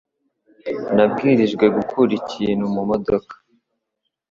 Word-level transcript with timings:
Nabwirijwe 0.95 1.65
gukura 1.75 2.11
ikintu 2.21 2.63
mumodoka 2.73 3.33